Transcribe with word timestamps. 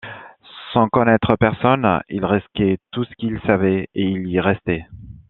Sans 0.73 0.89
connaître 0.89 1.35
personne, 1.39 1.99
il 2.09 2.25
risquait 2.25 2.79
tout 2.89 3.03
ce 3.03 3.13
qu'il 3.19 3.39
savait 3.45 3.87
et 3.93 4.01
il 4.01 4.25
y 4.29 4.37
est 4.37 4.41
resté. 4.41 4.87